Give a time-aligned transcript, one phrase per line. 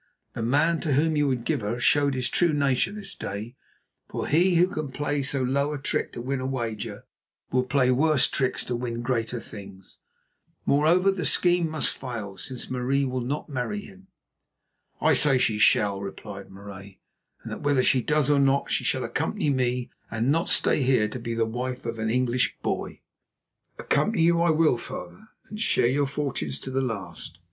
[0.33, 3.55] The man to whom you would give her showed his true nature this day,
[4.09, 7.03] for he who can play so low a trick to win a wager,
[7.51, 9.99] will play worse tricks to win greater things.
[10.65, 14.07] Moreover, the scheme must fail since Marie will not marry him."
[14.99, 16.99] "I say she shall," replied Marais;
[17.43, 21.07] "and that whether she does or not, she shall accompany me and not stay here
[21.09, 23.01] to be the wife of an English boy."
[23.77, 27.37] "Accompany you I will, father, and share your fortunes to the last.